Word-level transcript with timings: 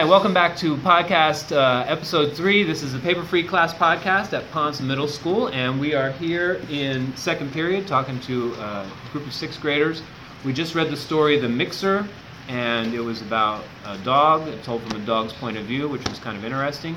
Hi, 0.00 0.06
welcome 0.06 0.32
back 0.32 0.56
to 0.56 0.78
podcast 0.78 1.54
uh, 1.54 1.84
episode 1.86 2.34
three. 2.34 2.62
This 2.62 2.82
is 2.82 2.94
the 2.94 2.98
Paper 3.00 3.22
Free 3.22 3.42
Class 3.46 3.74
podcast 3.74 4.32
at 4.32 4.50
Ponce 4.50 4.80
Middle 4.80 5.06
School, 5.06 5.48
and 5.48 5.78
we 5.78 5.92
are 5.92 6.10
here 6.12 6.58
in 6.70 7.14
second 7.18 7.52
period 7.52 7.86
talking 7.86 8.18
to 8.20 8.54
uh, 8.54 8.88
a 8.88 9.12
group 9.12 9.26
of 9.26 9.34
sixth 9.34 9.60
graders. 9.60 10.00
We 10.42 10.54
just 10.54 10.74
read 10.74 10.88
the 10.88 10.96
story 10.96 11.38
The 11.38 11.50
Mixer, 11.50 12.08
and 12.48 12.94
it 12.94 13.00
was 13.00 13.20
about 13.20 13.62
a 13.84 13.98
dog, 13.98 14.50
told 14.62 14.82
from 14.84 15.02
a 15.02 15.04
dog's 15.04 15.34
point 15.34 15.58
of 15.58 15.66
view, 15.66 15.86
which 15.86 16.08
was 16.08 16.18
kind 16.18 16.34
of 16.34 16.46
interesting. 16.46 16.96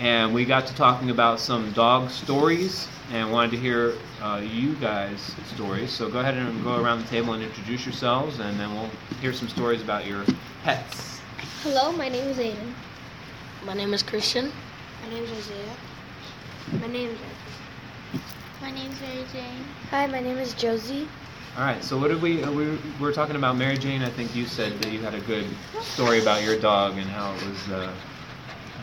And 0.00 0.32
we 0.32 0.46
got 0.46 0.66
to 0.68 0.74
talking 0.74 1.10
about 1.10 1.40
some 1.40 1.70
dog 1.72 2.08
stories 2.08 2.88
and 3.12 3.30
wanted 3.30 3.50
to 3.50 3.56
hear 3.58 3.92
uh, 4.22 4.40
you 4.42 4.74
guys' 4.76 5.34
stories. 5.54 5.90
So 5.90 6.08
go 6.08 6.20
ahead 6.20 6.38
and 6.38 6.64
go 6.64 6.82
around 6.82 7.02
the 7.02 7.08
table 7.08 7.34
and 7.34 7.42
introduce 7.42 7.84
yourselves, 7.84 8.38
and 8.38 8.58
then 8.58 8.72
we'll 8.72 8.90
hear 9.20 9.34
some 9.34 9.50
stories 9.50 9.82
about 9.82 10.06
your 10.06 10.24
pets. 10.64 11.17
Hello, 11.62 11.90
my 11.90 12.08
name 12.08 12.28
is 12.28 12.36
Aiden. 12.36 12.72
My 13.66 13.74
name 13.74 13.92
is 13.92 14.00
Christian. 14.00 14.52
My 15.02 15.08
name 15.10 15.24
is 15.24 15.32
Isaiah. 15.32 15.74
My 16.80 16.86
name 16.86 17.10
is 17.10 17.18
Edward. 17.18 18.22
My 18.62 18.70
name's 18.70 19.00
Mary 19.00 19.24
Jane. 19.32 19.64
Hi, 19.90 20.06
my 20.06 20.20
name 20.20 20.38
is 20.38 20.54
Josie. 20.54 21.08
All 21.56 21.64
right. 21.64 21.82
So 21.82 21.98
what 21.98 22.08
did 22.08 22.22
we 22.22 22.44
uh, 22.44 22.52
we 22.52 22.70
we 22.70 23.00
were 23.00 23.12
talking 23.12 23.34
about 23.34 23.56
Mary 23.56 23.76
Jane? 23.76 24.02
I 24.02 24.10
think 24.10 24.36
you 24.36 24.46
said 24.46 24.80
that 24.82 24.92
you 24.92 25.00
had 25.00 25.14
a 25.14 25.20
good 25.22 25.46
story 25.80 26.22
about 26.22 26.44
your 26.44 26.56
dog 26.60 26.96
and 26.96 27.10
how 27.10 27.34
it 27.34 27.44
was 27.44 27.68
uh, 27.70 27.92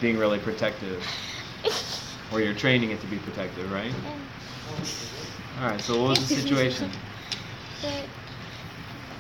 being 0.02 0.18
really 0.18 0.40
protective, 0.40 1.02
or 2.34 2.42
you're 2.42 2.54
training 2.54 2.92
it 2.92 3.00
to 3.00 3.08
be 3.08 3.20
protective, 3.20 3.72
right? 3.72 3.94
All 5.62 5.70
right. 5.70 5.80
So 5.80 6.02
what 6.02 6.20
was 6.20 6.28
the 6.28 6.36
situation? 6.36 6.92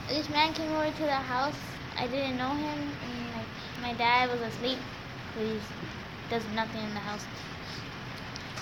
This 0.10 0.30
man 0.30 0.54
came 0.54 0.72
over 0.72 0.92
to 0.92 1.04
the 1.04 1.12
house. 1.12 1.56
I 1.98 2.06
didn't 2.08 2.38
know 2.38 2.54
him, 2.54 2.78
and 2.78 3.25
like 3.25 3.25
my 3.86 3.94
dad 3.94 4.32
was 4.32 4.42
asleep. 4.42 4.80
But 5.36 5.44
he 5.44 5.60
does 6.30 6.44
nothing 6.56 6.82
in 6.82 6.94
the 6.96 7.00
house. 7.00 7.28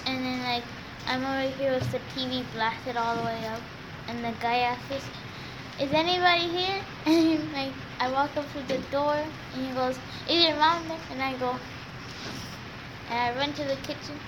And 0.06 0.26
then 0.26 0.44
like 0.44 0.64
I'm 1.08 1.24
over 1.24 1.56
here 1.56 1.72
with 1.72 1.90
the 1.92 2.00
TV 2.12 2.44
blasted 2.54 2.98
all 2.98 3.16
the 3.16 3.24
way 3.24 3.46
up, 3.46 3.62
and 4.10 4.26
the 4.26 4.34
guy 4.42 4.58
asks 4.72 5.08
"Is 5.80 5.94
anybody 5.94 6.48
here?" 6.58 6.82
And 7.06 7.54
like 7.54 7.74
I 8.02 8.10
walk 8.12 8.36
up 8.36 8.52
to 8.52 8.62
the 8.74 8.80
door, 8.92 9.16
and 9.54 9.66
he 9.66 9.72
goes, 9.72 9.98
"Is 10.28 10.44
your 10.46 10.58
mom 10.58 10.90
there?" 10.90 11.00
And 11.12 11.22
I 11.22 11.34
go, 11.46 11.52
and 13.10 13.20
I 13.20 13.32
run 13.40 13.54
to 13.54 13.64
the 13.64 13.78
kitchen, 13.88 14.20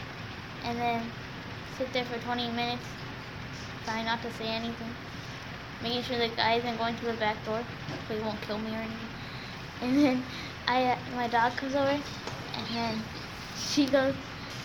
and 0.64 0.80
then 0.80 1.12
sit 1.78 1.92
there 1.92 2.06
for 2.06 2.18
20 2.20 2.50
minutes, 2.52 2.88
trying 3.84 4.06
not 4.06 4.22
to 4.22 4.32
say 4.32 4.48
anything, 4.48 4.96
making 5.84 6.04
sure 6.04 6.18
the 6.18 6.34
guy 6.36 6.54
isn't 6.54 6.78
going 6.78 6.96
to 6.96 7.06
the 7.06 7.20
back 7.26 7.44
door, 7.44 7.64
so 8.08 8.14
he 8.16 8.22
won't 8.22 8.42
kill 8.48 8.60
me 8.60 8.72
or 8.76 8.84
anything. 8.90 9.25
And 9.82 9.98
then 9.98 10.26
I, 10.68 10.86
uh, 10.86 10.96
my 11.12 11.28
dog 11.28 11.58
comes 11.58 11.76
over, 11.76 12.02
and 12.54 12.68
then 12.74 13.04
she 13.56 13.86
goes, 13.86 14.16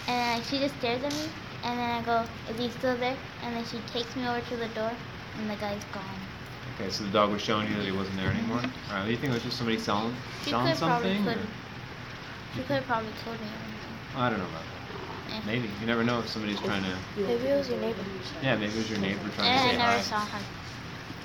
and 0.08 0.44
she 0.44 0.58
just 0.58 0.76
stares 0.76 1.02
at 1.04 1.12
me, 1.12 1.30
and 1.62 1.78
then 1.78 1.90
I 1.90 2.02
go, 2.02 2.28
"Is 2.48 2.58
he 2.58 2.70
still 2.70 2.96
there?" 2.96 3.16
And 3.42 3.54
then 3.56 3.64
she 3.64 3.80
takes 3.80 4.16
me 4.16 4.26
over 4.26 4.40
to 4.40 4.56
the 4.56 4.68
door, 4.68 4.96
and 5.36 5.50
the 5.50 5.56
guy's 5.56 5.84
gone. 5.92 6.26
Okay. 6.74 6.90
So 6.90 7.04
the 7.04 7.10
dog 7.10 7.30
was 7.30 7.40
showing 7.42 7.68
you 7.70 7.76
that 7.76 7.84
he 7.84 7.92
wasn't 7.92 8.16
there 8.16 8.30
anymore. 8.30 8.58
All 8.90 8.96
right. 8.96 9.04
Do 9.06 9.10
you 9.10 9.16
think 9.16 9.30
it 9.30 9.34
was 9.34 9.42
just 9.42 9.58
somebody 9.58 9.78
selling 9.78 10.16
She 10.44 10.50
selling 10.50 10.74
something? 10.74 11.24
could. 11.24 11.38
She 12.54 12.62
could 12.62 12.76
have 12.76 12.86
probably 12.86 13.12
killed 13.12 13.40
me 13.40 13.46
or 13.48 13.60
anything. 13.64 13.98
I 14.14 14.28
don't 14.28 14.38
know 14.38 14.46
about 14.46 14.66
that. 14.66 15.34
Eh. 15.34 15.40
Maybe 15.46 15.68
you 15.80 15.86
never 15.86 16.02
know 16.04 16.20
if 16.20 16.28
somebody's 16.28 16.60
trying 16.60 16.82
to. 16.82 16.96
Maybe 17.16 17.46
it 17.46 17.56
was 17.56 17.68
your 17.68 17.78
neighbor. 17.78 18.04
Yeah, 18.42 18.56
maybe 18.56 18.74
it 18.74 18.78
was 18.78 18.90
your 18.90 18.98
neighbor 18.98 19.28
trying 19.30 19.52
to 19.52 19.60
And 19.60 19.82
I 19.82 19.86
never 19.86 19.98
hi. 19.98 20.00
saw 20.00 20.26
him. 20.26 20.44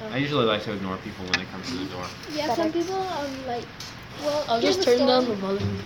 I 0.02 0.18
usually 0.18 0.46
like 0.46 0.62
to 0.64 0.74
ignore 0.74 0.98
people 0.98 1.26
when 1.26 1.40
they 1.40 1.46
come 1.46 1.62
to 1.64 1.72
the 1.78 1.86
door. 1.86 2.06
Yeah, 2.30 2.50
some 2.54 2.72
people 2.72 2.96
um 2.96 3.46
like. 3.46 3.66
Well, 4.24 4.46
I'll 4.48 4.62
just 4.62 4.82
a 4.82 4.84
turn 4.86 5.06
down 5.06 5.26
the 5.28 5.36
volume. 5.36 5.82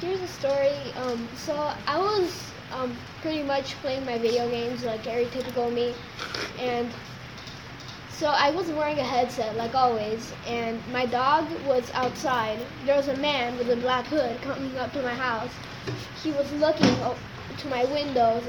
Here's 0.00 0.20
a 0.20 0.28
story. 0.28 0.92
Um, 0.96 1.28
so 1.34 1.72
I 1.86 1.98
was 1.98 2.52
um 2.72 2.96
pretty 3.20 3.42
much 3.42 3.76
playing 3.80 4.04
my 4.06 4.18
video 4.18 4.48
games 4.48 4.84
like 4.84 5.06
every 5.06 5.26
typical 5.26 5.70
me, 5.70 5.94
and 6.58 6.94
so 8.08 8.28
I 8.28 8.50
was 8.50 8.70
wearing 8.70 8.98
a 8.98 9.04
headset 9.04 9.56
like 9.56 9.74
always, 9.74 10.34
and 10.46 10.80
my 10.92 11.04
dog 11.06 11.50
was 11.66 11.90
outside. 11.94 12.58
There 12.84 12.96
was 12.96 13.08
a 13.08 13.16
man 13.16 13.56
with 13.58 13.70
a 13.70 13.76
black 13.76 14.06
hood 14.06 14.40
coming 14.42 14.78
up 14.78 14.92
to 14.92 15.02
my 15.02 15.14
house. 15.14 15.54
He 16.22 16.30
was 16.32 16.52
looking 16.52 16.86
o- 17.02 17.18
to 17.56 17.68
my 17.68 17.84
windows. 17.84 18.44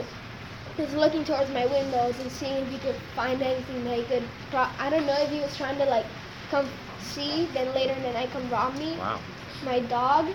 Was 0.78 0.94
looking 0.94 1.24
towards 1.24 1.50
my 1.52 1.66
windows 1.66 2.20
and 2.20 2.30
seeing 2.32 2.58
if 2.64 2.68
he 2.70 2.78
could 2.80 2.96
find 3.16 3.42
anything 3.42 3.84
that 3.86 3.98
he 3.98 4.04
could. 4.04 4.24
Pro- 4.52 4.68
I 4.78 4.90
don't 4.90 5.06
know 5.06 5.16
if 5.20 5.30
he 5.30 5.40
was 5.40 5.56
trying 5.56 5.78
to 5.78 5.86
like 5.86 6.06
come 6.52 6.68
see, 7.00 7.48
then 7.54 7.74
later 7.74 7.94
in 7.94 8.04
the 8.04 8.12
night 8.12 8.30
come 8.32 8.50
rob 8.50 8.76
me 8.78 8.98
Wow. 8.98 9.20
my 9.64 9.80
dog 9.80 10.26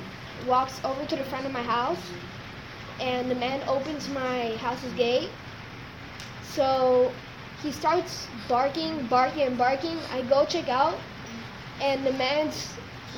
walks 0.46 0.80
over 0.84 1.04
to 1.04 1.16
the 1.16 1.24
front 1.24 1.44
of 1.44 1.52
my 1.52 1.62
house 1.62 2.00
and 3.00 3.30
the 3.30 3.34
man 3.34 3.60
opens 3.68 4.08
my 4.08 4.56
house's 4.56 4.92
gate 4.94 5.28
so 6.42 7.12
he 7.62 7.70
starts 7.70 8.26
barking 8.48 9.06
barking 9.06 9.42
and 9.42 9.58
barking 9.58 9.98
i 10.12 10.22
go 10.22 10.44
check 10.46 10.68
out 10.68 10.96
and 11.82 12.06
the 12.06 12.12
man's 12.14 12.72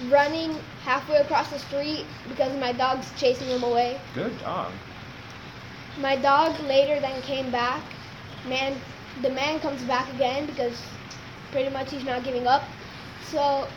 running 0.09 0.57
halfway 0.85 1.17
across 1.19 1.51
the 1.51 1.59
street 1.59 2.05
because 2.29 2.59
my 2.59 2.73
dog's 2.73 3.09
chasing 3.17 3.47
him 3.49 3.63
away 3.63 4.01
Good 4.15 4.37
dog. 4.41 4.73
My 5.99 6.17
dog 6.17 6.59
later 6.61 7.01
then 7.01 7.21
came 7.23 7.51
back. 7.51 7.83
Man 8.49 8.77
the 9.23 9.31
man 9.31 9.61
comes 9.61 9.83
back 9.83 10.13
again 10.15 10.47
because 10.47 10.81
pretty 11.51 11.69
much 11.71 11.91
he's 11.91 12.05
not 12.05 12.25
giving 12.25 12.47
up. 12.47 12.63
So 13.31 13.69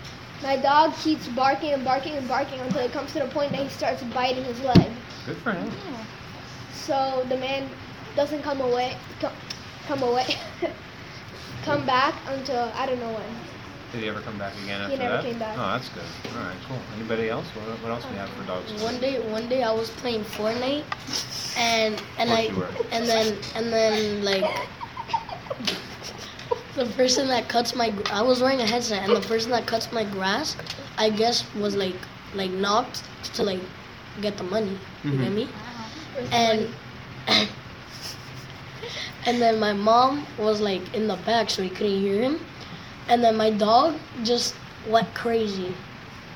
my 0.43 0.57
dog 0.57 0.95
keeps 0.95 1.27
barking 1.29 1.73
and 1.73 1.83
barking 1.83 2.13
and 2.15 2.27
barking 2.27 2.59
until 2.59 2.81
it 2.81 2.91
comes 2.91 3.13
to 3.13 3.19
the 3.19 3.27
point 3.27 3.51
that 3.51 3.61
he 3.61 3.69
starts 3.69 4.03
biting 4.03 4.43
his 4.43 4.59
leg. 4.61 4.91
Good 5.25 5.37
for 5.37 5.51
him. 5.53 5.71
so 6.73 7.25
the 7.29 7.37
man 7.37 7.67
doesn't 8.15 8.43
come 8.43 8.61
away 8.61 8.95
come, 9.19 9.33
come 9.87 10.03
away 10.03 10.25
come 11.63 11.85
back 11.85 12.13
until 12.27 12.71
i 12.75 12.85
don't 12.85 12.99
know 12.99 13.11
when 13.11 13.54
Did 13.95 14.03
he 14.03 14.09
ever 14.09 14.19
come 14.19 14.37
back 14.37 14.51
again 14.61 14.81
after 14.81 14.91
He 14.97 15.01
never 15.01 15.15
that? 15.15 15.23
came 15.23 15.39
back. 15.39 15.55
Oh, 15.57 15.61
that's 15.71 15.87
good. 15.89 16.03
All 16.35 16.43
right, 16.43 16.57
cool. 16.67 16.77
Anybody 16.97 17.29
else? 17.29 17.45
What, 17.55 17.63
what 17.81 17.91
else 17.91 18.03
do 18.03 18.09
we 18.11 18.17
have 18.17 18.29
for 18.29 18.43
dogs? 18.43 18.83
one 18.83 18.99
day, 18.99 19.19
one 19.31 19.47
day 19.47 19.63
I 19.63 19.71
was 19.71 19.89
playing 19.89 20.25
Fortnite, 20.25 20.83
and 21.57 22.01
and 22.19 22.29
Of 22.29 22.37
I 22.37 22.41
you 22.41 22.55
were. 22.57 22.67
and 22.91 23.05
then 23.07 23.37
and 23.55 23.71
then 23.71 24.23
like 24.25 24.43
the 26.75 26.85
person 26.97 27.29
that 27.29 27.47
cuts 27.47 27.73
my 27.73 27.89
gr- 27.89 28.03
I 28.11 28.21
was 28.21 28.41
wearing 28.41 28.59
a 28.59 28.67
headset, 28.67 29.07
and 29.07 29.15
the 29.15 29.25
person 29.25 29.51
that 29.51 29.65
cuts 29.65 29.89
my 29.93 30.03
grass, 30.03 30.57
I 30.97 31.09
guess 31.09 31.45
was 31.55 31.77
like 31.77 31.95
like 32.33 32.51
knocked 32.51 33.01
to 33.35 33.43
like 33.43 33.61
get 34.21 34.35
the 34.35 34.43
money. 34.43 34.77
You 35.05 35.11
get 35.11 35.31
Mhm. 35.31 35.33
me? 35.35 35.45
Wow. 35.45 36.27
and 36.33 36.69
and 39.25 39.41
then 39.41 39.57
my 39.59 39.71
mom 39.73 40.25
was 40.37 40.59
like 40.59 40.93
in 40.93 41.07
the 41.07 41.15
back 41.25 41.49
so 41.49 41.63
he 41.63 41.69
couldn't 41.69 41.99
hear 42.01 42.21
him 42.21 42.39
and 43.09 43.23
then 43.23 43.35
my 43.37 43.49
dog 43.51 43.95
just 44.23 44.55
went 44.87 45.13
crazy 45.13 45.73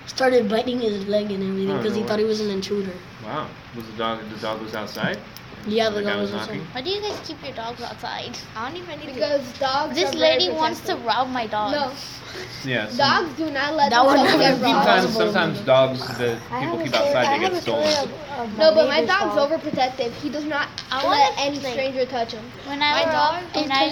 started 0.07 0.49
biting 0.49 0.79
his 0.79 1.05
leg 1.07 1.31
and 1.31 1.43
everything 1.43 1.71
Oh, 1.71 1.77
because 1.77 1.93
no 1.95 2.01
he 2.01 2.07
thought 2.07 2.19
he 2.19 2.25
was 2.25 2.39
an 2.39 2.49
intruder 2.49 2.93
Wow. 3.23 3.47
Was 3.75 3.85
the 3.85 3.97
dog? 3.97 4.19
The 4.29 4.37
dog 4.37 4.61
was 4.61 4.73
outside. 4.73 5.19
yeah 5.67 5.89
The 5.89 5.97
the 5.99 6.03
dog 6.09 6.19
was 6.21 6.31
was 6.31 6.41
knocking? 6.47 6.61
outside. 6.61 6.75
Why 6.75 6.81
do 6.81 6.89
you 6.89 7.01
guys 7.01 7.19
keep 7.27 7.43
your 7.43 7.53
dogs 7.53 7.81
outside? 7.81 8.37
I 8.55 8.67
don't 8.69 8.77
even 8.81 8.99
need 8.99 9.07
to. 9.09 9.13
because 9.13 9.59
dogs 9.59 9.93
This 9.95 10.09
are 10.09 10.17
very 10.17 10.39
lady 10.39 10.49
wants 10.49 10.79
to 10.81 10.95
protective. 10.95 11.05
rob 11.05 11.29
my 11.29 11.45
dog. 11.47 11.71
no 11.73 11.91
Yeah. 12.65 12.89
dogs 12.97 13.33
do 13.37 13.51
not 13.51 13.75
let 13.75 13.89
That 13.91 14.05
would 14.05 14.17
themselves 14.17 14.39
never 14.41 14.55
get 14.55 14.65
be 14.65 14.73
robbed. 14.73 15.03
Sometimes, 15.13 15.13
sometimes 15.15 15.59
dogs 15.61 16.07
that 16.17 16.37
people 16.49 16.77
keep 16.83 16.95
outside 16.95 17.27
they 17.41 17.49
get 17.49 17.61
stolen. 17.61 18.09
No, 18.57 18.73
but 18.73 18.87
my 18.87 19.05
dog's 19.05 19.35
overprotective. 19.43 20.11
He 20.23 20.29
does 20.29 20.45
not 20.45 20.69
I 20.91 20.97
let 20.97 21.05
wanna, 21.35 21.41
any 21.47 21.59
like- 21.59 21.73
stranger 21.73 22.05
touch 22.05 22.31
him. 22.31 22.45
When 22.65 22.81
I 22.81 22.91
My 22.93 23.03
grow 23.03 23.11
dog 23.11 23.35
up 23.43 23.55
and 23.57 23.71
I, 23.73 23.85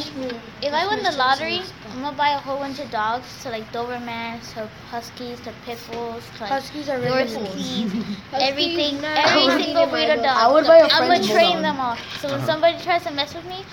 if 0.65 0.73
I 0.73 0.87
win 0.87 1.03
the 1.03 1.11
lottery, 1.17 1.61
I'm 1.91 2.01
gonna 2.01 2.15
buy 2.17 2.29
a 2.29 2.39
whole 2.39 2.57
bunch 2.57 2.79
of 2.79 2.89
dogs, 2.91 3.25
so 3.27 3.49
like 3.49 3.71
Dobermans, 3.71 4.53
to 4.53 4.67
Huskies, 4.89 5.39
to 5.41 5.51
Pit 5.65 5.79
Bulls, 5.91 6.23
to 6.37 6.43
like 6.43 6.51
Huskies 6.51 6.89
are 6.89 6.99
really 6.99 7.25
cool. 7.25 7.43
Yorkies, 7.45 7.91
Huskies, 8.31 8.49
everything, 8.49 9.03
every 9.03 9.49
single 9.63 9.87
breed 9.87 10.09
of 10.09 10.21
dog. 10.21 10.37
I 10.37 10.47
would 10.51 10.65
buy 10.65 10.77
a 10.79 10.87
I'm 10.91 11.07
gonna 11.07 11.23
train 11.23 11.61
bulldog. 11.61 11.61
them 11.61 11.79
all. 11.79 11.97
So 12.19 12.29
when 12.29 12.37
Uh-huh. 12.37 12.45
somebody 12.45 12.77
tries 12.79 13.03
to 13.03 13.11
mess 13.11 13.33
with 13.33 13.45
me, 13.45 13.65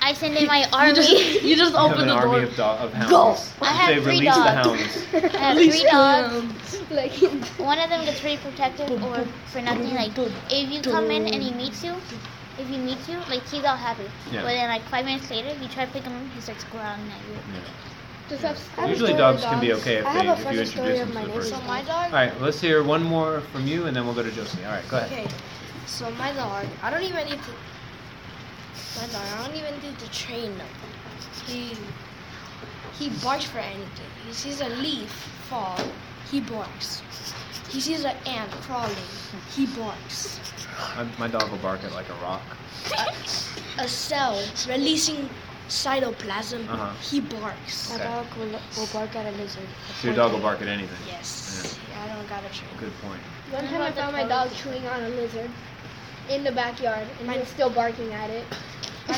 I 0.00 0.12
send 0.14 0.36
in 0.36 0.46
my 0.46 0.66
you 0.80 0.92
army. 0.92 0.94
just 0.94 1.42
you 1.42 1.56
just 1.56 1.74
You 1.74 1.86
have 1.86 1.98
open 1.98 2.00
an 2.00 2.08
the 2.08 2.14
army 2.14 2.40
door 2.40 2.42
of, 2.42 2.54
do- 2.56 2.62
of 2.62 2.92
hounds. 2.92 3.10
Go. 3.10 3.36
I 3.60 3.72
have 3.72 3.94
Say 3.94 4.00
three 4.00 4.20
release 4.20 4.38
the 4.42 4.50
dogs. 4.50 4.50
hounds. 4.50 5.06
I 5.12 5.38
have 5.38 5.58
three 5.68 5.84
dogs. 5.84 6.80
Like 6.90 7.12
One 7.58 7.78
of 7.78 7.88
them 7.90 8.04
gets 8.04 8.20
pretty 8.20 8.38
protective 8.38 8.90
or 9.02 9.24
for 9.46 9.60
nothing. 9.60 9.94
Like 9.94 10.12
if 10.50 10.70
you 10.70 10.82
come 10.82 11.10
in 11.10 11.26
and 11.26 11.42
he 11.42 11.52
meets 11.52 11.82
you, 11.84 11.94
if 12.60 12.68
he 12.68 12.78
meets 12.78 13.08
you, 13.08 13.18
like 13.28 13.46
he's 13.48 13.64
all 13.64 13.76
happy. 13.76 14.04
Yeah. 14.30 14.42
But 14.42 14.48
then 14.48 14.68
like 14.68 14.82
five 14.82 15.04
minutes 15.04 15.30
later, 15.30 15.50
you 15.60 15.68
try 15.68 15.86
to 15.86 15.92
pick 15.92 16.02
him 16.04 16.14
up, 16.14 16.32
he 16.34 16.40
starts 16.40 16.64
growling 16.64 17.10
at 17.10 17.22
you. 17.28 17.62
just 18.28 18.42
have, 18.42 18.58
I 18.76 18.80
have 18.82 18.90
Usually 18.90 19.08
story 19.08 19.20
dogs 19.20 19.42
can 19.42 19.60
be 19.60 19.72
okay 19.74 19.96
if, 19.96 20.04
they, 20.04 20.10
if 20.10 20.24
you 20.24 20.44
funny 20.44 20.58
introduce 20.58 20.98
them 20.98 21.08
to 21.08 21.14
my 21.14 21.24
the 21.24 21.32
person. 21.32 21.58
So 21.58 21.66
my 21.66 21.82
dog. 21.82 22.06
All 22.06 22.12
right, 22.12 22.40
let's 22.40 22.60
hear 22.60 22.82
one 22.84 23.02
more 23.02 23.40
from 23.52 23.66
you, 23.66 23.86
and 23.86 23.96
then 23.96 24.04
we'll 24.04 24.14
go 24.14 24.22
to 24.22 24.30
Josie. 24.30 24.64
All 24.64 24.72
right, 24.72 24.88
go 24.88 24.98
ahead. 24.98 25.26
Okay. 25.26 25.34
So 25.86 26.10
my 26.12 26.32
dog, 26.32 26.66
I 26.82 26.90
don't 26.90 27.02
even 27.02 27.24
need 27.26 27.40
to. 27.42 27.52
My 28.96 29.06
dog, 29.06 29.26
I 29.34 29.46
don't 29.46 29.56
even 29.56 29.74
need 29.82 29.98
to 29.98 30.10
train 30.10 30.52
him. 30.52 30.66
He 31.46 31.76
he 32.98 33.08
barks 33.24 33.44
for 33.44 33.58
anything. 33.58 34.10
He 34.26 34.32
sees 34.32 34.60
a 34.60 34.68
leaf 34.68 35.10
fall, 35.48 35.80
he 36.30 36.40
barks. 36.40 37.02
He 37.70 37.80
sees 37.80 38.04
an 38.04 38.16
ant 38.26 38.50
crawling, 38.62 38.94
he 39.54 39.66
barks. 39.66 40.38
My, 40.96 41.06
my 41.18 41.28
dog 41.28 41.50
will 41.50 41.58
bark 41.58 41.82
at 41.84 41.92
like 41.92 42.08
a 42.08 42.14
rock. 42.22 42.42
A 43.78 43.88
cell 43.88 44.42
releasing 44.68 45.28
cytoplasm, 45.68 46.68
Uh-huh. 46.68 46.92
he 47.00 47.20
barks. 47.20 47.90
My 47.90 47.94
Okay. 47.96 48.04
dog 48.04 48.26
will, 48.38 48.60
will 48.76 48.86
bark 48.92 49.14
at 49.16 49.26
a 49.32 49.36
lizard. 49.36 49.68
So 50.00 50.08
your 50.08 50.16
dog 50.16 50.32
will 50.32 50.40
bark 50.40 50.60
at 50.62 50.68
anything. 50.68 50.98
Yes. 51.06 51.78
I 52.02 52.08
don't 52.08 52.28
got 52.28 52.42
a 52.44 52.48
train. 52.48 52.70
Good 52.78 52.92
point. 53.02 53.20
One 53.50 53.66
time 53.68 53.82
I 53.82 53.92
found 53.92 54.12
my 54.16 54.24
dog 54.24 54.50
chewing 54.54 54.86
on 54.88 55.02
a 55.02 55.08
lizard 55.10 55.50
in 56.28 56.44
the 56.44 56.52
backyard, 56.52 57.06
and 57.18 57.26
My- 57.26 57.34
he 57.34 57.40
was 57.40 57.48
still 57.48 57.70
barking 57.70 58.12
at 58.14 58.30
it. 58.30 58.44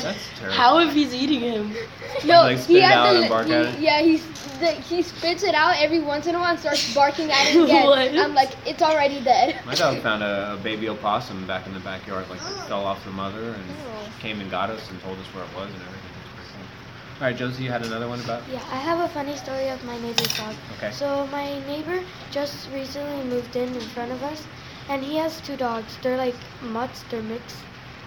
That's 0.01 0.27
terrible. 0.39 0.55
How 0.57 0.79
if 0.79 0.93
he's 0.93 1.13
eating 1.13 1.41
him? 1.41 1.73
No, 2.25 2.43
Like, 2.43 2.57
he 2.57 2.63
spit 2.63 2.75
it 2.77 2.83
had 2.83 2.97
out 2.97 3.13
the, 3.13 3.19
and 3.21 3.29
bark 3.29 3.47
he- 3.47 3.53
at 3.53 3.65
it? 3.65 3.79
Yeah, 3.79 4.01
he's 4.01 4.23
the, 4.59 4.71
he 4.71 5.01
spits 5.01 5.43
it 5.43 5.55
out 5.55 5.75
every 5.77 5.99
once 5.99 6.27
in 6.27 6.35
a 6.35 6.39
while 6.39 6.51
and 6.51 6.59
starts 6.59 6.93
barking 6.93 7.29
at 7.31 7.47
it 7.47 7.63
again. 7.63 7.85
What? 7.85 8.15
I'm 8.15 8.33
like, 8.33 8.51
it's 8.65 8.81
already 8.81 9.21
dead. 9.23 9.59
My 9.65 9.75
dog 9.75 9.97
found 9.99 10.23
a, 10.23 10.53
a 10.53 10.57
baby 10.57 10.87
opossum 10.89 11.45
back 11.47 11.65
in 11.67 11.73
the 11.73 11.79
backyard, 11.81 12.29
like 12.29 12.39
it 12.39 12.67
fell 12.67 12.85
off 12.85 13.03
the 13.03 13.11
mother 13.11 13.41
and 13.41 13.63
oh. 13.69 14.09
came 14.19 14.39
and 14.39 14.49
got 14.49 14.69
us 14.69 14.89
and 14.89 15.01
told 15.01 15.17
us 15.19 15.25
where 15.33 15.43
it 15.43 15.53
was 15.55 15.67
and 15.73 15.81
everything. 15.81 16.11
It 16.11 16.39
was 16.39 16.51
pretty 16.51 16.69
cool. 16.69 17.19
All 17.19 17.27
right, 17.27 17.35
Josie, 17.35 17.63
you 17.63 17.71
had 17.71 17.85
another 17.85 18.07
one 18.07 18.19
about? 18.21 18.47
Yeah, 18.49 18.63
I 18.71 18.77
have 18.77 18.99
a 18.99 19.09
funny 19.09 19.35
story 19.35 19.69
of 19.69 19.83
my 19.83 19.99
neighbor's 19.99 20.37
dog. 20.37 20.55
Okay. 20.77 20.91
So 20.91 21.27
my 21.27 21.59
neighbor 21.67 22.03
just 22.31 22.69
recently 22.71 23.23
moved 23.25 23.55
in 23.55 23.73
in 23.73 23.81
front 23.89 24.11
of 24.11 24.23
us, 24.23 24.45
and 24.87 25.03
he 25.03 25.17
has 25.17 25.41
two 25.41 25.57
dogs. 25.57 25.97
They're 26.01 26.17
like 26.17 26.35
mutts, 26.61 27.03
they're 27.09 27.23
mixed 27.23 27.57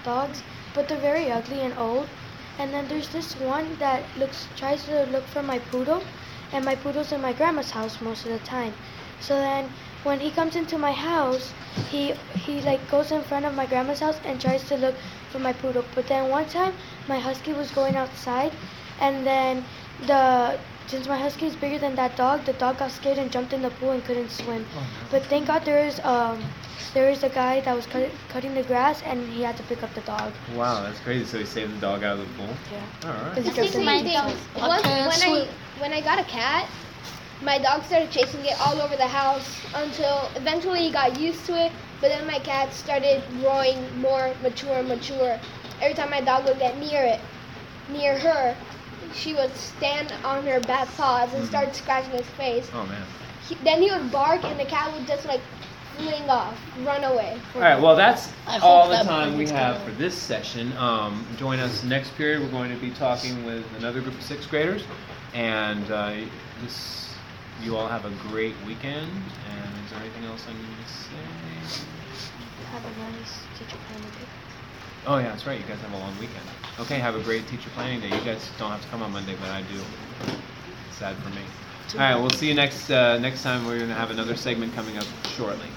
dogs, 0.06 0.42
but 0.74 0.88
they're 0.88 1.06
very 1.10 1.30
ugly 1.30 1.60
and 1.60 1.76
old. 1.78 2.08
And 2.58 2.72
then 2.72 2.88
there's 2.88 3.10
this 3.10 3.34
one 3.38 3.76
that 3.80 4.02
looks 4.18 4.48
tries 4.56 4.84
to 4.86 5.04
look 5.12 5.24
for 5.24 5.42
my 5.42 5.58
poodle, 5.58 6.02
and 6.52 6.64
my 6.64 6.76
poodle's 6.76 7.12
in 7.12 7.20
my 7.20 7.34
grandma's 7.34 7.72
house 7.72 8.00
most 8.00 8.24
of 8.24 8.30
the 8.32 8.38
time. 8.46 8.72
So 9.20 9.34
then 9.34 9.68
when 10.04 10.20
he 10.20 10.30
comes 10.30 10.56
into 10.56 10.78
my 10.78 10.92
house, 10.92 11.52
he 11.90 12.14
he 12.46 12.60
like 12.62 12.88
goes 12.90 13.12
in 13.12 13.22
front 13.22 13.44
of 13.44 13.54
my 13.54 13.66
grandma's 13.66 14.00
house 14.00 14.20
and 14.24 14.40
tries 14.40 14.64
to 14.68 14.76
look 14.76 14.94
for 15.30 15.38
my 15.38 15.52
poodle. 15.52 15.84
But 15.94 16.06
then 16.06 16.30
one 16.30 16.46
time 16.46 16.72
my 17.08 17.18
husky 17.18 17.52
was 17.52 17.70
going 17.70 17.96
outside, 17.96 18.52
and 19.00 19.26
then 19.26 19.64
the 20.06 20.58
since 20.86 21.06
my 21.08 21.18
husky 21.18 21.46
is 21.46 21.56
bigger 21.56 21.78
than 21.78 21.94
that 21.96 22.16
dog, 22.16 22.44
the 22.44 22.52
dog 22.54 22.78
got 22.78 22.90
scared 22.90 23.18
and 23.18 23.30
jumped 23.30 23.52
in 23.52 23.62
the 23.62 23.70
pool 23.70 23.90
and 23.92 24.04
couldn't 24.04 24.30
swim. 24.30 24.64
But 25.10 25.22
thank 25.24 25.46
God 25.46 25.64
there 25.64 25.84
is 25.84 26.00
um 26.04 26.42
there 26.94 27.10
is 27.10 27.22
a 27.22 27.28
guy 27.28 27.60
that 27.60 27.74
was 27.74 27.86
cut, 27.86 28.10
cutting 28.28 28.54
the 28.54 28.62
grass 28.62 29.02
and 29.02 29.28
he 29.28 29.42
had 29.42 29.56
to 29.58 29.62
pick 29.64 29.82
up 29.82 29.92
the 29.94 30.00
dog. 30.02 30.32
Wow, 30.54 30.82
that's 30.82 31.00
crazy. 31.00 31.24
So 31.26 31.38
he 31.38 31.44
saved 31.44 31.74
the 31.76 31.80
dog 31.80 32.02
out 32.04 32.18
of 32.18 32.20
the 32.20 32.34
pool? 32.34 32.54
Yeah. 32.72 33.08
All 33.10 33.14
right. 33.22 33.34
Because 33.34 33.44
he 33.44 33.48
It's 33.50 33.56
the 33.56 33.62
kept 33.62 33.74
same 33.74 33.88
him. 33.88 34.04
thing. 34.04 34.62
I 34.62 34.68
Once, 34.68 34.82
can't 34.82 35.08
when 35.08 35.22
I 35.22 35.48
when 35.80 35.92
I 35.92 36.00
got 36.00 36.18
a 36.18 36.24
cat, 36.24 36.68
my 37.42 37.58
dog 37.58 37.82
started 37.84 38.10
chasing 38.10 38.44
it 38.44 38.58
all 38.60 38.80
over 38.80 38.96
the 38.96 39.06
house 39.06 39.48
until 39.74 40.30
eventually 40.36 40.80
he 40.80 40.90
got 40.90 41.18
used 41.20 41.44
to 41.46 41.52
it. 41.66 41.72
But 42.00 42.08
then 42.08 42.26
my 42.26 42.38
cat 42.38 42.72
started 42.72 43.22
growing 43.40 43.78
more 44.00 44.32
mature 44.42 44.78
and 44.78 44.88
mature. 44.88 45.38
Every 45.82 45.94
time 45.94 46.10
my 46.10 46.20
dog 46.20 46.44
would 46.46 46.58
get 46.58 46.78
near 46.78 47.02
it, 47.02 47.20
near 47.90 48.18
her, 48.18 48.56
she 49.14 49.34
would 49.34 49.54
stand 49.56 50.12
on 50.24 50.46
her 50.46 50.60
back 50.60 50.88
paws 50.96 51.32
and 51.34 51.44
Mhm. 51.44 51.48
start 51.48 51.76
scratching 51.76 52.12
his 52.12 52.26
face. 52.30 52.70
Oh 52.74 52.84
man. 52.86 53.02
He, 53.48 53.54
then 53.56 53.80
he 53.80 53.90
would 53.90 54.10
bark, 54.10 54.44
and 54.44 54.58
the 54.58 54.64
cat 54.64 54.92
would 54.92 55.06
just 55.06 55.24
like 55.26 55.40
fling 55.96 56.28
off, 56.28 56.54
run 56.84 57.04
away. 57.04 57.38
All 57.54 57.60
right. 57.60 57.80
Well, 57.80 57.96
that's 57.96 58.32
I 58.46 58.58
all 58.58 58.88
the 58.88 58.96
that 58.96 59.06
time 59.06 59.36
we 59.38 59.48
have 59.48 59.82
for 59.82 59.92
this 59.92 60.14
session. 60.14 60.76
Um, 60.76 61.24
join 61.36 61.58
us 61.60 61.84
next 61.84 62.14
period. 62.16 62.42
We're 62.42 62.50
going 62.50 62.70
to 62.70 62.80
be 62.80 62.90
talking 62.90 63.44
with 63.46 63.64
another 63.78 64.00
group 64.00 64.14
of 64.14 64.22
sixth 64.22 64.50
graders, 64.50 64.82
and 65.34 65.90
uh, 65.90 66.14
this. 66.62 67.02
You 67.62 67.74
all 67.74 67.88
have 67.88 68.04
a 68.04 68.10
great 68.28 68.54
weekend. 68.66 69.10
And 69.48 69.84
is 69.84 69.90
there 69.90 70.00
anything 70.00 70.26
else 70.26 70.44
I 70.46 70.52
need 70.52 70.76
to 70.84 70.92
say? 70.92 71.86
Have 72.70 72.84
a 72.84 73.12
nice 73.12 73.40
teacher 73.58 73.78
planning 73.88 74.10
day. 74.10 74.45
Oh 75.06 75.18
yeah, 75.18 75.28
that's 75.28 75.46
right. 75.46 75.60
You 75.60 75.66
guys 75.66 75.80
have 75.80 75.92
a 75.92 75.98
long 75.98 76.12
weekend. 76.18 76.42
Okay, 76.80 76.98
have 76.98 77.14
a 77.14 77.22
great 77.22 77.46
teacher 77.46 77.70
planning 77.74 78.00
day. 78.00 78.08
You 78.08 78.24
guys 78.24 78.50
don't 78.58 78.70
have 78.70 78.82
to 78.82 78.88
come 78.88 79.02
on 79.02 79.12
Monday, 79.12 79.36
but 79.40 79.50
I 79.50 79.62
do. 79.62 79.80
Sad 80.90 81.16
for 81.18 81.30
me. 81.30 81.42
All 81.94 82.00
right, 82.00 82.16
we'll 82.16 82.30
see 82.30 82.48
you 82.48 82.54
next 82.54 82.90
uh, 82.90 83.16
next 83.18 83.44
time. 83.44 83.64
We're 83.66 83.78
gonna 83.78 83.94
have 83.94 84.10
another 84.10 84.34
segment 84.34 84.74
coming 84.74 84.98
up 84.98 85.06
shortly. 85.36 85.68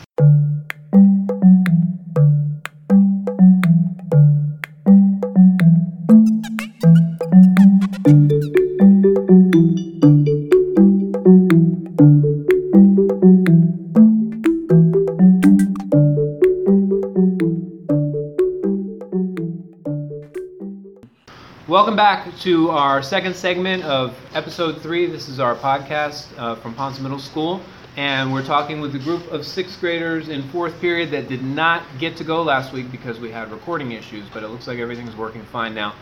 Welcome 21.70 21.96
back 21.96 22.36
to 22.40 22.72
our 22.72 23.04
second 23.04 23.36
segment 23.36 23.84
of 23.84 24.18
episode 24.34 24.82
three. 24.82 25.06
This 25.06 25.30
is 25.30 25.40
our 25.40 25.54
podcast 25.54 26.26
uh, 26.36 26.56
from 26.56 26.74
Ponce 26.74 27.00
Middle 27.00 27.20
School, 27.20 27.62
and 27.96 28.34
we're 28.34 28.44
talking 28.44 28.82
with 28.82 28.96
a 28.96 28.98
group 28.98 29.32
of 29.32 29.46
sixth 29.46 29.80
graders 29.80 30.30
in 30.30 30.42
fourth 30.50 30.82
period 30.82 31.12
that 31.12 31.30
did 31.30 31.44
not 31.44 31.84
get 32.00 32.18
to 32.18 32.24
go 32.24 32.42
last 32.42 32.74
week 32.74 32.92
because 32.92 33.20
we 33.20 33.30
had 33.30 33.52
recording 33.52 33.92
issues, 33.92 34.28
but 34.34 34.42
it 34.42 34.48
looks 34.48 34.66
like 34.66 34.80
everything's 34.80 35.16
working 35.16 35.44
fine 35.44 35.76
now. 35.76 35.94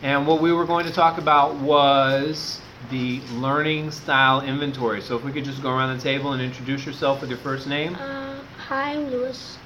And 0.00 0.28
what 0.28 0.40
we 0.40 0.52
were 0.52 0.64
going 0.64 0.86
to 0.86 0.92
talk 0.92 1.18
about 1.18 1.56
was 1.56 2.60
the 2.92 3.20
learning 3.32 3.90
style 3.90 4.42
inventory. 4.42 5.02
So 5.02 5.16
if 5.16 5.24
we 5.24 5.32
could 5.32 5.44
just 5.44 5.60
go 5.60 5.70
around 5.70 5.96
the 5.96 6.02
table 6.04 6.34
and 6.34 6.40
introduce 6.40 6.86
yourself 6.86 7.20
with 7.20 7.30
your 7.30 7.40
first 7.40 7.66
name. 7.66 7.96
Uh, 7.96 8.38
hi, 8.58 8.92
I'm 8.92 9.10
Lewis. 9.10 9.58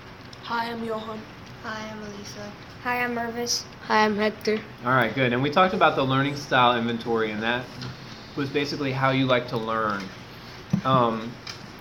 Hi, 0.45 0.71
I'm 0.71 0.83
Johan. 0.83 1.21
Hi, 1.65 1.91
I'm 1.91 2.03
Elisa. 2.03 2.51
Hi, 2.83 3.03
I'm 3.05 3.15
Mervis. 3.15 3.65
Hi, 3.89 4.07
I'm 4.07 4.17
Hector. 4.17 4.59
All 4.87 4.93
right, 4.93 5.15
good. 5.15 5.35
And 5.35 5.43
we 5.43 5.51
talked 5.51 5.75
about 5.75 5.97
the 5.97 6.03
learning 6.03 6.35
style 6.37 6.79
inventory, 6.79 7.31
and 7.31 7.43
that 7.43 7.67
was 8.37 8.49
basically 8.49 8.91
how 8.91 9.11
you 9.11 9.27
like 9.27 9.49
to 9.49 9.59
learn. 9.59 10.03
Um, 10.87 11.31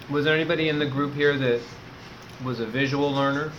was 0.10 0.26
there 0.26 0.36
anybody 0.36 0.68
in 0.68 0.78
the 0.78 0.86
group 0.86 1.14
here 1.14 1.38
that 1.38 1.62
was 2.44 2.60
a 2.60 2.66
visual 2.66 3.14
learner? 3.14 3.54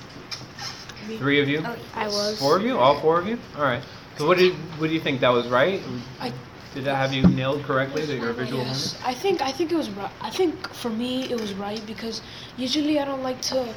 Three 1.16 1.40
of 1.40 1.48
you? 1.48 1.64
I 1.94 2.08
was. 2.08 2.38
Four 2.38 2.58
of 2.58 2.62
you? 2.62 2.76
All 2.78 3.00
four 3.00 3.18
of 3.18 3.26
you? 3.26 3.38
All 3.56 3.62
right. 3.62 3.82
So 4.18 4.26
what 4.26 4.36
did 4.36 4.52
what 4.78 4.88
do 4.88 4.92
you 4.92 5.00
think? 5.00 5.20
That 5.22 5.30
was 5.30 5.48
right? 5.48 5.80
I- 6.20 6.34
Did 6.74 6.84
that 6.84 6.96
have 6.96 7.14
you 7.14 7.26
nailed 7.26 7.64
correctly 7.64 8.04
that 8.04 8.16
you're 8.16 8.30
a 8.30 8.34
visual 8.34 8.62
Yes, 8.62 9.00
I 9.02 9.14
think 9.14 9.40
I 9.40 9.50
think 9.50 9.72
it 9.72 9.76
was 9.76 9.88
right. 9.90 10.12
I 10.20 10.30
think 10.30 10.68
for 10.74 10.90
me 10.90 11.24
it 11.30 11.40
was 11.40 11.54
right 11.54 11.82
because 11.86 12.20
usually 12.58 13.00
I 13.00 13.06
don't 13.06 13.22
like 13.22 13.40
to. 13.52 13.74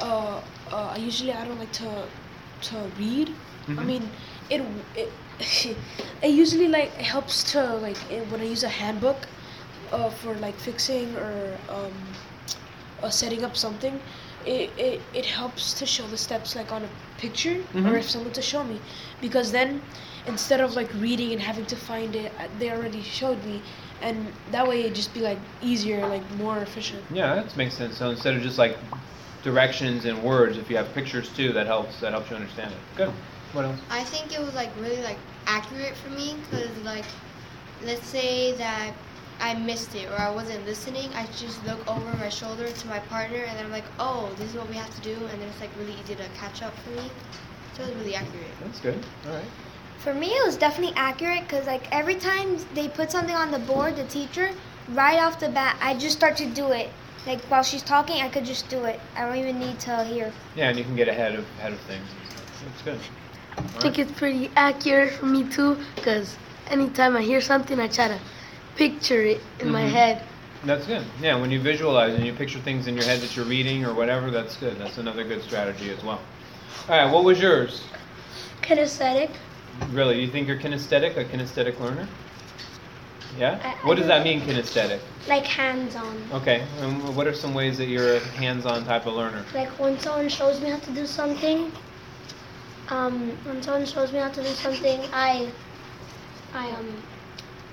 Uh, 0.00 0.40
uh, 0.72 0.96
usually 0.98 1.32
I 1.32 1.44
don't 1.46 1.58
like 1.58 1.72
to 1.72 2.08
to 2.70 2.76
read. 2.98 3.34
I 3.78 3.82
Mhm. 3.82 3.86
mean, 3.86 4.10
it 4.50 4.62
it 4.94 5.12
it 6.22 6.30
usually 6.30 6.68
like 6.68 6.92
helps 6.94 7.42
to 7.52 7.62
like 7.76 7.98
it, 8.10 8.28
when 8.30 8.40
I 8.40 8.44
use 8.44 8.62
a 8.64 8.68
handbook 8.68 9.28
uh, 9.92 10.10
for 10.10 10.34
like 10.36 10.58
fixing 10.58 11.16
or 11.16 11.58
um, 11.68 11.92
uh, 13.02 13.10
setting 13.10 13.44
up 13.44 13.56
something. 13.56 14.00
It, 14.44 14.70
it, 14.76 15.00
it 15.14 15.26
helps 15.26 15.72
to 15.74 15.86
show 15.86 16.06
the 16.08 16.16
steps 16.18 16.56
like 16.56 16.72
on 16.72 16.82
a 16.84 16.88
picture 17.16 17.62
Mhm. 17.74 17.86
or 17.86 17.96
if 17.96 18.10
someone 18.10 18.32
to 18.32 18.42
show 18.42 18.64
me 18.64 18.80
because 19.20 19.52
then 19.52 19.80
instead 20.26 20.60
of 20.60 20.74
like 20.74 20.92
reading 20.94 21.32
and 21.32 21.40
having 21.40 21.64
to 21.66 21.76
find 21.76 22.16
it 22.16 22.32
uh, 22.40 22.48
they 22.58 22.70
already 22.72 23.02
showed 23.02 23.44
me 23.44 23.62
and 24.00 24.32
that 24.50 24.66
way 24.66 24.80
it'd 24.80 24.96
just 24.96 25.14
be 25.14 25.20
like 25.20 25.38
easier 25.60 26.04
like 26.08 26.24
more 26.38 26.58
efficient 26.58 27.04
Yeah, 27.12 27.36
that 27.36 27.56
makes 27.56 27.74
sense. 27.76 27.96
So 27.98 28.10
instead 28.10 28.34
of 28.34 28.42
just 28.42 28.58
like 28.58 28.76
directions 29.42 30.04
and 30.04 30.22
words, 30.22 30.56
if 30.56 30.70
you 30.70 30.76
have 30.76 30.92
pictures 30.94 31.28
too, 31.30 31.52
that 31.52 31.66
helps. 31.66 32.00
That 32.00 32.12
helps 32.12 32.30
you 32.30 32.36
understand 32.36 32.72
it. 32.72 32.78
Good. 32.96 33.12
What 33.52 33.64
else? 33.64 33.80
I 33.90 34.04
think 34.04 34.32
it 34.32 34.40
was 34.40 34.54
like 34.54 34.70
really 34.80 35.02
like 35.02 35.18
accurate 35.46 35.94
for 35.96 36.10
me 36.10 36.36
because 36.50 36.70
like 36.84 37.04
let's 37.84 38.06
say 38.06 38.52
that 38.52 38.92
I 39.40 39.54
missed 39.54 39.94
it 39.94 40.08
or 40.10 40.18
I 40.20 40.30
wasn't 40.30 40.64
listening, 40.66 41.10
I 41.14 41.26
just 41.36 41.64
look 41.66 41.86
over 41.90 42.16
my 42.16 42.28
shoulder 42.28 42.70
to 42.70 42.86
my 42.86 43.00
partner 43.00 43.38
and 43.38 43.58
then 43.58 43.66
I'm 43.66 43.72
like, 43.72 43.84
oh, 43.98 44.32
this 44.38 44.50
is 44.50 44.56
what 44.56 44.68
we 44.68 44.76
have 44.76 44.94
to 44.94 45.00
do, 45.02 45.14
and 45.14 45.40
then 45.40 45.48
it's 45.48 45.60
like 45.60 45.70
really 45.78 45.94
easy 46.00 46.14
to 46.14 46.24
catch 46.38 46.62
up 46.62 46.74
for 46.78 46.90
me. 46.90 47.10
So 47.76 47.82
it 47.82 47.88
was 47.88 47.96
really 47.96 48.14
accurate. 48.14 48.46
That's 48.60 48.80
good. 48.80 49.04
All 49.26 49.34
right. 49.34 49.44
For 49.98 50.14
me, 50.14 50.28
it 50.28 50.44
was 50.44 50.56
definitely 50.56 50.96
accurate 50.96 51.42
because, 51.42 51.66
like, 51.66 51.90
every 51.92 52.16
time 52.16 52.56
they 52.74 52.88
put 52.88 53.10
something 53.10 53.34
on 53.34 53.50
the 53.50 53.60
board, 53.60 53.96
the 53.96 54.04
teacher, 54.04 54.50
right 54.90 55.18
off 55.18 55.38
the 55.38 55.48
bat, 55.48 55.76
I 55.80 55.94
just 55.94 56.16
start 56.16 56.36
to 56.38 56.46
do 56.46 56.72
it. 56.72 56.90
Like, 57.26 57.40
while 57.42 57.62
she's 57.62 57.82
talking, 57.82 58.20
I 58.20 58.28
could 58.28 58.44
just 58.44 58.68
do 58.68 58.84
it. 58.84 58.98
I 59.16 59.24
don't 59.24 59.36
even 59.36 59.60
need 59.60 59.78
to 59.80 60.02
hear. 60.04 60.32
Yeah, 60.56 60.68
and 60.70 60.78
you 60.78 60.84
can 60.84 60.96
get 60.96 61.08
ahead 61.08 61.34
of 61.34 61.44
ahead 61.58 61.72
of 61.72 61.80
things. 61.80 62.02
and 62.10 62.30
stuff. 62.30 62.64
That's 62.64 62.82
good. 62.82 62.98
All 63.58 63.64
I 63.64 63.68
think 63.82 63.98
right. 63.98 63.98
it's 64.08 64.12
pretty 64.18 64.50
accurate 64.56 65.12
for 65.12 65.26
me 65.26 65.44
too, 65.44 65.78
because 65.94 66.36
anytime 66.68 67.16
I 67.16 67.22
hear 67.22 67.40
something, 67.40 67.78
I 67.78 67.86
try 67.88 68.08
to 68.08 68.18
picture 68.76 69.22
it 69.22 69.40
in 69.60 69.70
my 69.70 69.82
Mhm. 69.82 69.90
head. 69.90 70.22
That's 70.64 70.86
good. 70.86 71.04
Yeah, 71.20 71.36
when 71.36 71.50
you 71.50 71.60
visualize 71.60 72.14
and 72.14 72.24
you 72.24 72.32
picture 72.32 72.58
things 72.60 72.86
in 72.86 72.94
your 72.96 73.04
head 73.04 73.20
that 73.20 73.36
you're 73.36 73.44
reading 73.44 73.84
or 73.84 73.94
whatever, 73.94 74.30
that's 74.30 74.56
good. 74.56 74.78
That's 74.78 74.98
another 74.98 75.24
good 75.24 75.42
strategy 75.42 75.90
as 75.90 76.02
well. 76.04 76.20
All 76.88 76.96
right, 76.96 77.12
what 77.12 77.24
was 77.24 77.40
yours? 77.40 77.82
Kinesthetic. 78.62 79.30
Really, 79.90 80.14
Do 80.14 80.20
you 80.20 80.28
think 80.28 80.46
you're 80.48 80.58
kinesthetic, 80.58 81.16
a 81.16 81.24
kinesthetic 81.24 81.78
learner? 81.80 82.06
Yeah. 83.38 83.58
I- 83.64 83.68
I 83.68 83.86
what 83.86 83.96
does 83.96 84.06
that 84.06 84.22
mean, 84.24 84.40
kinesthetic? 84.42 85.00
like 85.28 85.44
hands-on. 85.46 86.16
Okay. 86.32 86.64
And 86.80 87.16
what 87.16 87.26
are 87.26 87.34
some 87.34 87.54
ways 87.54 87.78
that 87.78 87.86
you're 87.86 88.16
a 88.16 88.20
hands-on 88.20 88.84
type 88.84 89.06
of 89.06 89.14
learner? 89.14 89.44
Like 89.54 89.68
when 89.78 89.98
someone 90.00 90.28
shows 90.28 90.60
me 90.60 90.70
how 90.70 90.78
to 90.78 90.90
do 90.90 91.06
something, 91.06 91.70
um, 92.88 93.30
when 93.44 93.62
someone 93.62 93.86
shows 93.86 94.12
me 94.12 94.18
how 94.18 94.28
to 94.30 94.42
do 94.42 94.48
something, 94.48 95.00
I, 95.12 95.48
I 96.54 96.70
um, 96.72 96.88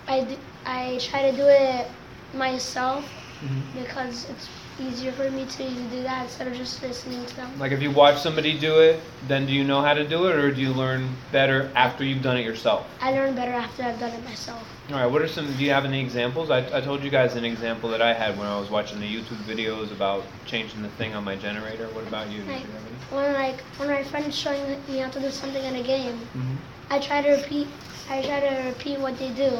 I 0.08 0.24
do, 0.24 0.38
I 0.66 1.00
try 1.02 1.30
to 1.32 1.36
do 1.36 1.46
it 1.48 1.88
myself 2.34 3.04
Mhm. 3.44 3.62
because 3.82 4.30
it's 4.30 4.48
easier 4.80 5.12
for 5.12 5.30
me 5.30 5.46
to 5.46 5.70
do 5.70 6.04
that 6.04 6.24
instead 6.24 6.48
of 6.48 6.56
just 6.56 6.82
listening 6.82 7.26
to 7.26 7.36
them. 7.36 7.60
Like 7.60 7.72
if 7.72 7.82
you 7.82 7.92
watch 7.92 8.20
somebody 8.20 8.58
do 8.58 8.80
it, 8.80 9.02
then 9.28 9.46
do 9.46 9.54
you 9.54 9.64
know 9.64 9.82
how 9.82 9.94
to 9.94 10.08
do 10.08 10.28
it, 10.28 10.36
or 10.36 10.52
do 10.52 10.62
you 10.62 10.74
learn 10.74 11.10
better 11.32 11.72
after 11.76 12.04
you've 12.04 12.22
done 12.22 12.38
it 12.38 12.46
yourself? 12.46 12.88
I 13.02 13.12
learn 13.12 13.36
better 13.36 13.52
after 13.52 13.84
I've 13.84 14.00
done 14.00 14.12
it 14.12 14.24
myself. 14.24 14.64
All 14.92 14.96
right. 14.96 15.06
What 15.06 15.22
are 15.22 15.28
some? 15.28 15.46
Do 15.46 15.64
you 15.64 15.72
have 15.72 15.86
any 15.86 16.02
examples? 16.02 16.50
I, 16.50 16.60
I 16.78 16.82
told 16.82 17.04
you 17.04 17.10
guys 17.10 17.36
an 17.36 17.46
example 17.46 17.90
that 17.92 18.02
I 18.02 18.14
had 18.14 18.38
when 18.38 18.48
I 18.48 18.60
was 18.60 18.70
watching 18.70 19.00
the 19.00 19.08
YouTube 19.08 19.38
videos 19.46 19.92
about 19.92 20.24
changing 20.46 20.82
the 20.82 20.90
thing 20.90 21.14
on 21.14 21.24
my 21.24 21.36
generator. 21.36 21.88
What 21.90 22.08
about 22.08 22.30
you? 22.32 22.42
You 22.42 22.46
Like 22.52 22.62
any? 22.62 23.16
when 23.18 23.34
like 23.34 23.62
when 23.78 23.90
my 23.90 24.04
friend's 24.04 24.38
showing 24.38 24.64
me 24.88 24.98
how 24.98 25.10
to 25.10 25.20
do 25.20 25.30
something 25.30 25.64
in 25.64 25.76
a 25.76 25.84
game, 25.84 26.20
Mhm. 26.36 26.58
I 26.90 27.00
try 27.00 27.22
to 27.22 27.30
repeat. 27.32 27.68
I 28.10 28.22
try 28.24 28.40
to 28.40 28.68
repeat 28.70 29.00
what 29.00 29.20
they 29.20 29.30
do 29.30 29.52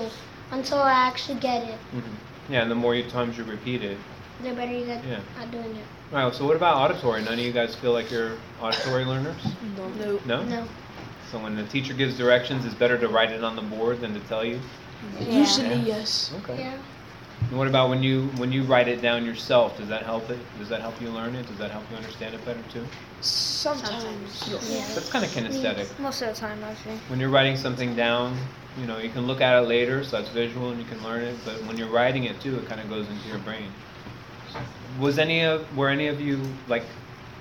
until 0.52 0.80
I 0.80 0.92
actually 0.92 1.40
get 1.40 1.64
it. 1.64 1.78
Mhm. 1.94 2.02
Yeah, 2.50 2.64
and 2.64 2.72
the 2.72 2.76
more 2.76 2.96
you, 2.96 3.04
times 3.04 3.38
you 3.38 3.44
repeat 3.44 3.84
it. 3.84 3.98
The 4.44 4.54
better 4.54 4.72
you 4.72 4.86
get 4.86 5.04
Yeah. 5.06 5.20
at 5.42 5.52
doing 5.52 5.76
it. 5.76 5.86
All 6.16 6.24
right. 6.24 6.34
So 6.34 6.46
what 6.46 6.56
about 6.56 6.78
auditory? 6.78 7.22
None 7.24 7.34
of 7.34 7.40
you 7.40 7.52
guys 7.52 7.76
feel 7.76 7.92
like 7.92 8.10
you're 8.10 8.34
auditory 8.62 9.06
learners? 9.06 9.36
No. 9.78 10.20
No. 10.26 10.44
No. 10.44 10.64
So 11.32 11.38
when 11.40 11.56
the 11.56 11.64
teacher 11.64 11.94
gives 11.94 12.18
directions, 12.18 12.66
it's 12.66 12.74
better 12.74 12.98
to 12.98 13.08
write 13.08 13.32
it 13.32 13.44
on 13.44 13.56
the 13.56 13.62
board 13.62 14.02
than 14.02 14.14
to 14.14 14.20
tell 14.22 14.44
you. 14.44 14.60
Usually, 15.20 15.68
Yeah. 15.76 15.98
yes. 15.98 16.32
Okay. 16.44 16.60
Yeah. 16.64 16.74
And 17.50 17.58
what 17.58 17.68
about 17.68 17.90
when 17.90 18.04
you 18.04 18.28
when 18.38 18.52
you 18.52 18.64
write 18.64 18.88
it 18.90 19.02
down 19.02 19.26
yourself? 19.26 19.78
Does 19.78 19.88
that 19.88 20.04
help 20.04 20.30
it? 20.30 20.40
Does 20.58 20.68
that 20.70 20.82
help 20.82 21.00
you 21.02 21.10
learn 21.10 21.36
it? 21.36 21.48
Does 21.48 21.58
that 21.58 21.72
help 21.72 21.84
you 21.92 21.96
understand 21.98 22.34
it 22.36 22.44
better 22.46 22.60
too? 22.74 22.86
Sometimes. 23.22 24.44
Yeah. 24.48 24.86
That's 24.96 25.10
kind 25.10 25.24
of 25.26 25.32
kinesthetic. 25.32 25.88
Most 26.00 26.22
of 26.22 26.30
the 26.30 26.34
time, 26.40 26.64
actually. 26.64 26.98
When 27.08 27.20
you're 27.20 27.30
writing 27.30 27.56
something 27.58 27.96
down, 27.96 28.38
you 28.80 28.86
know, 28.88 28.98
you 28.98 29.10
can 29.10 29.28
look 29.28 29.42
at 29.42 29.56
it 29.62 29.68
later, 29.68 30.04
so 30.04 30.18
that's 30.18 30.30
visual 30.30 30.70
and 30.72 30.80
you 30.80 30.86
can 30.86 31.02
learn 31.04 31.22
it. 31.24 31.36
But 31.46 31.64
when 31.66 31.78
you're 31.78 31.90
writing 31.90 32.24
it 32.26 32.40
too, 32.42 32.58
it 32.58 32.68
kind 32.68 32.82
of 32.82 32.90
goes 32.90 33.08
into 33.10 33.28
your 33.28 33.40
brain. 33.40 33.72
Was 35.00 35.20
any 35.20 35.42
of 35.42 35.66
were 35.78 35.90
any 35.90 36.08
of 36.08 36.20
you 36.20 36.42
like 36.68 36.84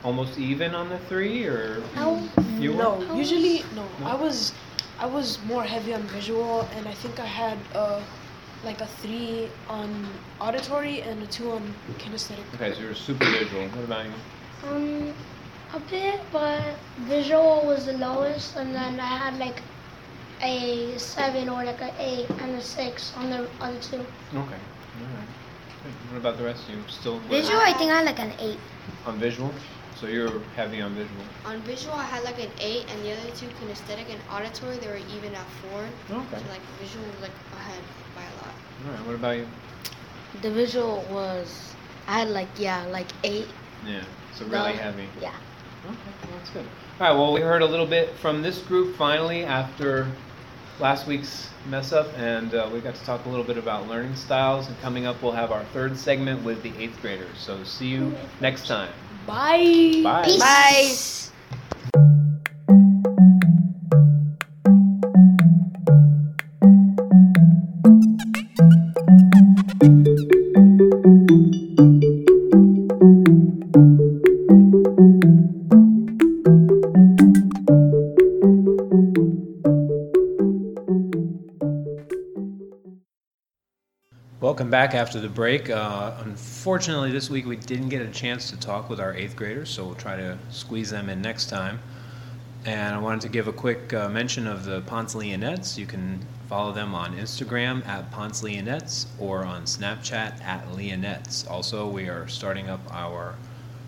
almost 0.05 0.39
even 0.39 0.75
on 0.75 0.89
the 0.89 0.99
three, 1.11 1.45
or 1.47 1.81
How? 1.95 2.23
you 2.59 2.73
were? 2.73 2.83
No, 2.83 3.15
usually 3.15 3.65
no. 3.75 3.87
No? 4.01 4.07
I 4.07 4.15
was, 4.15 4.53
I 4.99 5.07
was 5.07 5.39
more 5.45 5.65
heavy 5.65 5.95
on 5.95 6.03
visual, 6.03 6.69
and 6.77 6.87
I 6.87 6.95
think 6.95 7.19
I 7.19 7.27
had 7.27 7.59
uh, 7.75 8.01
like 8.65 8.81
a 8.81 8.87
three 8.87 9.49
on 9.69 10.07
auditory 10.41 11.03
and 11.03 11.23
a 11.23 11.27
two 11.27 11.51
on 11.51 11.75
kinesthetic. 11.99 12.45
Okay, 12.55 12.75
so 12.75 12.81
you're 12.81 12.95
super 12.95 13.25
visual. 13.25 13.67
What 13.69 13.85
about 13.85 14.07
you? 14.07 14.13
Um, 14.69 15.15
a 15.75 15.81
bit, 15.81 16.21
but 16.33 16.63
visual 17.01 17.63
was 17.65 17.87
the 17.87 17.95
lowest, 17.95 18.57
and 18.57 18.75
then 18.75 19.01
I 19.01 19.07
had 19.07 19.39
like 19.39 19.63
a 20.43 20.97
seven 20.99 21.49
or 21.49 21.65
like 21.65 21.81
a 21.81 21.93
eight 21.99 22.31
and 22.31 22.55
a 22.57 22.63
six 22.63 23.13
on 23.17 23.31
the 23.31 23.49
other 23.61 23.79
two. 23.81 23.97
Okay. 23.97 24.05
All 24.33 25.11
right. 25.17 25.29
Good. 25.85 25.93
What 26.13 26.19
about 26.19 26.37
the 26.39 26.45
rest 26.45 26.69
of 26.69 26.75
you? 26.75 26.83
Still 26.89 27.19
Visual, 27.21 27.59
I 27.61 27.73
think 27.75 27.91
I 27.91 27.97
had 27.99 28.07
like 28.07 28.19
an 28.19 28.33
eight. 28.39 28.59
on 29.07 29.19
visual? 29.19 29.53
So 29.97 30.07
you're 30.07 30.41
heavy 30.55 30.81
on 30.81 30.95
visual. 30.95 31.23
On 31.45 31.61
visual, 31.63 31.95
I 31.95 32.05
had 32.05 32.23
like 32.23 32.39
an 32.39 32.51
eight, 32.61 32.87
and 32.91 33.03
the 33.05 33.13
other 33.13 33.31
two, 33.35 33.47
kinesthetic 33.59 34.07
and 34.11 34.21
auditory, 34.31 34.77
they 34.79 34.87
were 34.89 35.01
even 35.17 35.35
at 35.35 35.47
four. 35.63 35.81
Okay. 36.11 36.39
So 36.39 36.51
like 36.51 36.61
visual 36.81 37.05
was 37.07 37.21
like 37.23 37.33
ahead 37.55 37.83
by 38.15 38.23
a 38.23 38.35
lot. 38.47 38.55
All 38.87 38.93
right. 38.93 39.07
What 39.07 39.15
about 39.17 39.37
you? 39.39 39.47
The 40.43 40.51
visual 40.51 41.05
was, 41.11 41.75
I 42.07 42.21
had 42.21 42.29
like, 42.29 42.49
yeah, 42.59 42.85
like 42.87 43.09
eight. 43.25 43.49
Yeah. 43.87 44.05
So 44.35 44.45
really 44.47 44.73
No. 44.75 44.79
heavy. 44.79 45.09
Yeah. 45.21 45.33
Okay, 45.87 45.97
well, 46.29 46.39
that's 46.39 46.51
good. 46.51 46.67
All 47.01 47.07
right, 47.09 47.17
well, 47.17 47.33
we 47.33 47.41
heard 47.41 47.63
a 47.63 47.67
little 47.67 47.87
bit 47.87 48.15
from 48.17 48.43
this 48.43 48.59
group 48.59 48.97
finally 48.97 49.45
after 49.45 50.07
last 50.81 51.07
week's 51.07 51.49
mess 51.67 51.93
up, 51.93 52.07
and 52.17 52.55
uh, 52.55 52.69
we 52.73 52.81
got 52.81 52.95
to 52.95 53.05
talk 53.05 53.25
a 53.27 53.29
little 53.29 53.45
bit 53.45 53.59
about 53.59 53.89
learning 53.89 54.17
styles. 54.17 54.69
And 54.69 54.79
coming 54.81 55.07
up, 55.07 55.23
we'll 55.23 55.33
have 55.33 55.53
our 55.53 55.65
third 55.67 55.97
segment 55.97 56.43
with 56.45 56.63
the 56.63 56.73
eighth 56.79 57.01
graders. 57.01 57.39
So 57.39 57.63
see 57.65 57.89
you 57.89 58.15
next 58.41 58.67
time. 58.67 58.93
Bye. 59.27 60.01
Bye. 60.03 60.37
Bye. 60.39 61.28
Welcome 84.69 84.87
back 84.87 84.95
after 84.95 85.19
the 85.19 85.31
break. 85.31 85.71
Uh, 85.71 86.13
unfortunately, 86.19 87.11
this 87.11 87.31
week 87.31 87.47
we 87.47 87.57
didn't 87.57 87.89
get 87.89 88.03
a 88.03 88.11
chance 88.11 88.51
to 88.51 88.57
talk 88.59 88.91
with 88.91 89.01
our 89.01 89.15
eighth 89.15 89.35
graders, 89.35 89.71
so 89.71 89.87
we'll 89.87 89.95
try 89.95 90.15
to 90.15 90.37
squeeze 90.51 90.91
them 90.91 91.09
in 91.09 91.23
next 91.23 91.49
time. 91.49 91.81
And 92.67 92.95
I 92.95 92.99
wanted 92.99 93.23
to 93.23 93.31
give 93.31 93.49
a 93.49 93.53
quick 93.55 93.95
uh, 93.95 94.11
mention 94.11 94.47
of 94.47 94.67
the 94.67 94.83
Ponce 94.83 95.15
Leonettes. 95.15 95.79
You 95.79 95.87
can 95.87 96.21
follow 96.51 96.73
them 96.73 96.95
on 96.95 97.17
Instagram 97.17 97.87
at 97.87 98.11
Ponce 98.11 98.43
Leonettes 98.43 99.07
or 99.19 99.43
on 99.43 99.63
Snapchat 99.63 100.43
at 100.43 100.63
Leonettes. 100.73 101.51
Also, 101.51 101.89
we 101.89 102.11
are 102.11 102.29
starting 102.29 102.69
up 102.69 102.81
our 102.91 103.37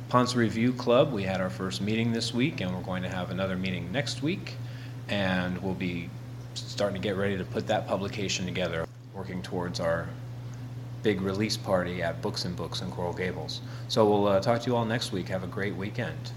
Ponce 0.08 0.34
Review 0.34 0.72
Club. 0.72 1.12
We 1.12 1.24
had 1.24 1.42
our 1.42 1.50
first 1.50 1.82
meeting 1.82 2.10
this 2.10 2.32
week, 2.32 2.62
and 2.62 2.74
we're 2.74 2.80
going 2.80 3.02
to 3.02 3.10
have 3.10 3.30
another 3.30 3.58
meeting 3.58 3.92
next 3.92 4.22
week. 4.22 4.54
And 5.10 5.58
we'll 5.58 5.74
be 5.74 6.08
starting 6.54 6.98
to 6.98 7.06
get 7.06 7.18
ready 7.18 7.36
to 7.36 7.44
put 7.44 7.66
that 7.66 7.86
publication 7.86 8.46
together, 8.46 8.86
working 9.12 9.42
towards 9.42 9.78
our 9.78 10.08
big 11.02 11.20
release 11.20 11.56
party 11.56 12.02
at 12.02 12.20
Books 12.22 12.44
and 12.44 12.56
Books 12.56 12.82
in 12.82 12.90
Coral 12.90 13.12
Gables. 13.12 13.60
So 13.88 14.08
we'll 14.08 14.26
uh, 14.28 14.40
talk 14.40 14.60
to 14.62 14.70
you 14.70 14.76
all 14.76 14.84
next 14.84 15.12
week. 15.12 15.28
Have 15.28 15.44
a 15.44 15.48
great 15.48 15.74
weekend. 15.74 16.32